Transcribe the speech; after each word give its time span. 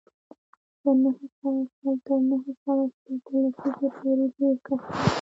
له 0.83 0.91
نهه 1.03 1.25
سوه 1.41 1.61
شل 1.75 1.95
تر 2.05 2.19
نهه 2.29 2.51
سوه 2.63 2.83
شپېته 2.93 3.33
لسیزې 3.41 3.87
پورې 3.95 4.25
ډېری 4.35 4.57
کسان 4.65 5.05